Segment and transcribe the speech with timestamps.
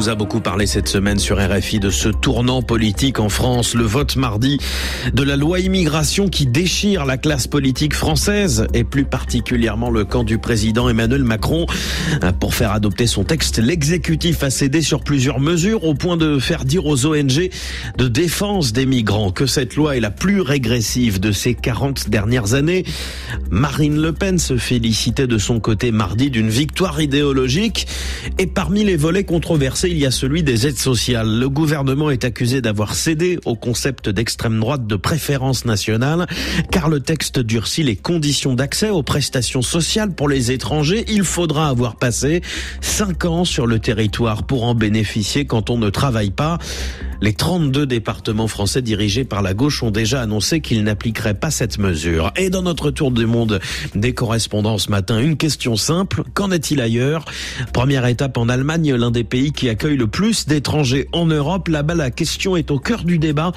[0.00, 3.84] vous a beaucoup parlé cette semaine sur RFI de ce tournant politique en France, le
[3.84, 4.56] vote mardi
[5.12, 10.24] de la loi immigration qui déchire la classe politique française et plus particulièrement le camp
[10.24, 11.66] du président Emmanuel Macron.
[12.38, 16.64] Pour faire adopter son texte, l'exécutif a cédé sur plusieurs mesures au point de faire
[16.64, 17.50] dire aux ONG
[17.98, 22.54] de défense des migrants que cette loi est la plus régressive de ces 40 dernières
[22.54, 22.86] années.
[23.50, 27.86] Marine Le Pen se félicitait de son côté mardi d'une victoire idéologique
[28.38, 31.28] et parmi les volets controversés, il y a celui des aides sociales.
[31.28, 36.26] Le gouvernement est accusé d'avoir cédé au concept d'extrême droite de préférence nationale,
[36.70, 41.04] car le texte durcit les conditions d'accès aux prestations sociales pour les étrangers.
[41.08, 42.40] Il faudra avoir passé
[42.80, 46.58] 5 ans sur le territoire pour en bénéficier quand on ne travaille pas.
[47.22, 51.78] Les 32 départements français dirigés par la gauche ont déjà annoncé qu'ils n'appliqueraient pas cette
[51.78, 52.32] mesure.
[52.36, 53.60] Et dans notre tour du monde
[53.94, 56.22] des correspondants ce matin, une question simple.
[56.32, 57.26] Qu'en est-il ailleurs?
[57.74, 61.68] Première étape en Allemagne, l'un des pays qui accueille le plus d'étrangers en Europe.
[61.68, 63.52] Là-bas, la question est au cœur du débat.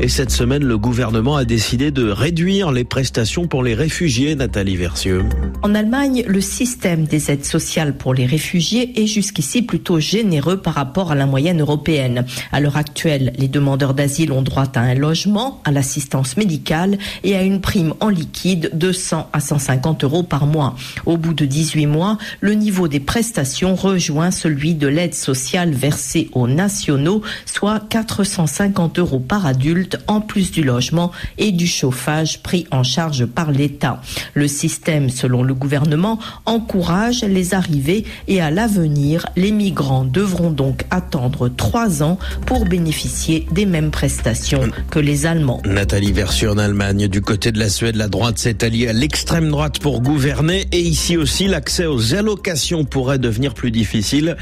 [0.00, 4.76] Et cette semaine, le gouvernement a décidé de réduire les prestations pour les réfugiés, Nathalie
[4.76, 5.24] Versieux.
[5.62, 10.72] En Allemagne, le système des aides sociales pour les réfugiés est jusqu'ici plutôt généreux par
[10.72, 12.24] rapport à la moyenne européenne.
[12.52, 17.34] À l'heure actuelle, les demandeurs d'asile ont droit à un logement, à l'assistance médicale et
[17.36, 20.76] à une prime en liquide de 100 à 150 euros par mois.
[21.06, 26.30] Au bout de 18 mois, le niveau des prestations rejoint celui de l'aide sociale versée
[26.32, 32.66] aux nationaux, soit 450 euros par adulte, en plus du logement et du chauffage pris
[32.70, 34.00] en charge par l'État.
[34.34, 40.84] Le système, selon le gouvernement, encourage les arrivées et à l'avenir, les migrants devront donc
[40.90, 45.62] attendre trois ans pour bénéficier bénéficier des mêmes prestations que les Allemands.
[45.64, 49.48] Nathalie Versu en Allemagne, du côté de la Suède, la droite s'est alliée à l'extrême
[49.48, 54.36] droite pour gouverner et ici aussi l'accès aux allocations pourrait devenir plus difficile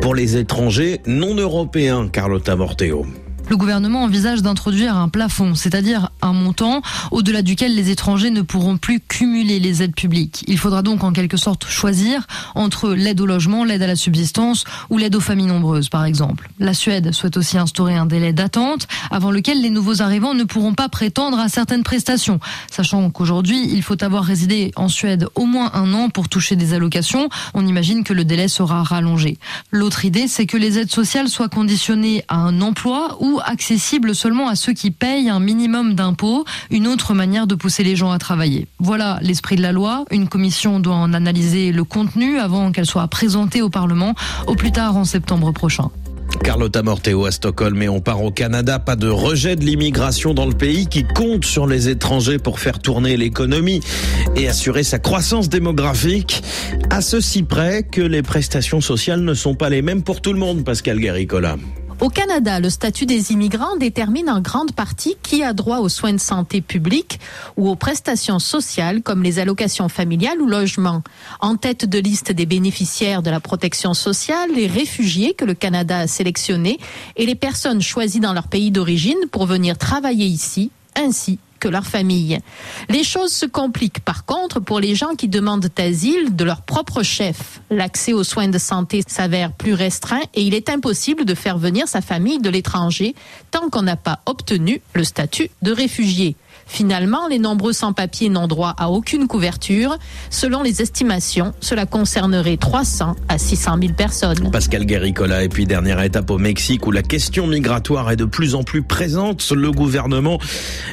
[0.00, 3.06] pour les étrangers non européens, Carlotta Morteo
[3.48, 8.76] le gouvernement envisage d'introduire un plafond, c'est-à-dire un montant au-delà duquel les étrangers ne pourront
[8.76, 10.44] plus cumuler les aides publiques.
[10.46, 14.64] Il faudra donc en quelque sorte choisir entre l'aide au logement, l'aide à la subsistance
[14.90, 16.50] ou l'aide aux familles nombreuses, par exemple.
[16.58, 20.74] La Suède souhaite aussi instaurer un délai d'attente avant lequel les nouveaux arrivants ne pourront
[20.74, 25.70] pas prétendre à certaines prestations, sachant qu'aujourd'hui, il faut avoir résidé en Suède au moins
[25.74, 27.28] un an pour toucher des allocations.
[27.54, 29.38] On imagine que le délai sera rallongé.
[29.70, 34.48] L'autre idée, c'est que les aides sociales soient conditionnées à un emploi ou accessible seulement
[34.48, 36.15] à ceux qui payent un minimum d'impôts,
[36.70, 38.66] une autre manière de pousser les gens à travailler.
[38.78, 40.04] Voilà l'esprit de la loi.
[40.10, 44.14] Une commission doit en analyser le contenu avant qu'elle soit présentée au Parlement
[44.46, 45.90] au plus tard en septembre prochain.
[46.42, 48.78] Carlotta Morteo à Stockholm et on part au Canada.
[48.78, 52.78] Pas de rejet de l'immigration dans le pays qui compte sur les étrangers pour faire
[52.78, 53.80] tourner l'économie
[54.34, 56.42] et assurer sa croissance démographique.
[56.90, 60.38] À ceci près que les prestations sociales ne sont pas les mêmes pour tout le
[60.38, 61.56] monde, Pascal Guéricola.
[61.98, 66.12] Au Canada, le statut des immigrants détermine en grande partie qui a droit aux soins
[66.12, 67.18] de santé publics
[67.56, 71.02] ou aux prestations sociales comme les allocations familiales ou logements.
[71.40, 76.00] En tête de liste des bénéficiaires de la protection sociale, les réfugiés que le Canada
[76.00, 76.78] a sélectionnés
[77.16, 81.86] et les personnes choisies dans leur pays d'origine pour venir travailler ici, ainsi que leur
[81.86, 82.38] famille.
[82.88, 87.02] Les choses se compliquent par contre pour les gens qui demandent asile de leur propre
[87.02, 87.60] chef.
[87.70, 91.88] L'accès aux soins de santé s'avère plus restreint et il est impossible de faire venir
[91.88, 93.14] sa famille de l'étranger
[93.50, 96.36] tant qu'on n'a pas obtenu le statut de réfugié.
[96.66, 99.96] Finalement, les nombreux sans-papiers n'ont droit à aucune couverture.
[100.30, 104.50] Selon les estimations, cela concernerait 300 à 600 000 personnes.
[104.50, 108.54] Pascal Guéricola, et puis dernière étape au Mexique où la question migratoire est de plus
[108.54, 109.50] en plus présente.
[109.52, 110.38] Le gouvernement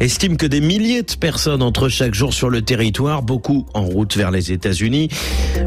[0.00, 4.16] estime que des milliers de personnes entrent chaque jour sur le territoire, beaucoup en route
[4.16, 5.08] vers les États-Unis.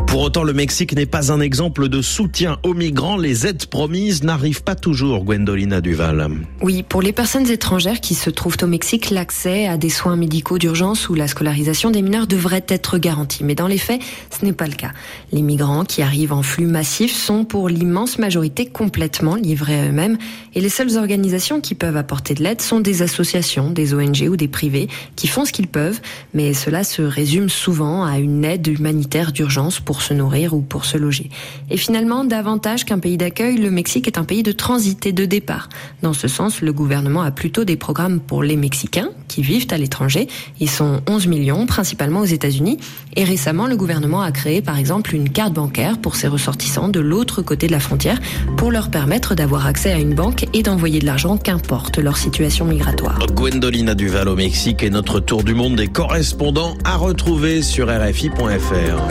[0.07, 3.17] Pour autant, le Mexique n'est pas un exemple de soutien aux migrants.
[3.17, 6.29] Les aides promises n'arrivent pas toujours, Gwendolina Duval.
[6.61, 10.59] Oui, pour les personnes étrangères qui se trouvent au Mexique, l'accès à des soins médicaux
[10.59, 13.43] d'urgence ou la scolarisation des mineurs devrait être garantie.
[13.43, 13.99] Mais dans les faits,
[14.29, 14.91] ce n'est pas le cas.
[15.31, 20.19] Les migrants qui arrivent en flux massif sont pour l'immense majorité complètement livrés à eux-mêmes
[20.53, 24.37] et les seules organisations qui peuvent apporter de l'aide sont des associations, des ONG ou
[24.37, 25.99] des privés qui font ce qu'ils peuvent,
[26.35, 30.85] mais cela se résume souvent à une aide humanitaire d'urgence pour se nourrir ou pour
[30.85, 31.31] se loger.
[31.71, 35.25] Et finalement, davantage qu'un pays d'accueil, le Mexique est un pays de transit et de
[35.25, 35.69] départ.
[36.03, 39.77] Dans ce sens, le gouvernement a plutôt des programmes pour les Mexicains qui vivent à
[39.77, 40.27] l'étranger.
[40.59, 42.77] Ils sont 11 millions, principalement aux États-Unis.
[43.15, 46.99] Et récemment, le gouvernement a créé, par exemple, une carte bancaire pour ses ressortissants de
[46.99, 48.19] l'autre côté de la frontière
[48.57, 52.65] pour leur permettre d'avoir accès à une banque et d'envoyer de l'argent, qu'importe leur situation
[52.65, 53.19] migratoire.
[53.33, 59.01] Gwendolina Duval au Mexique et notre tour du monde des correspondants à retrouver sur RFI.fr.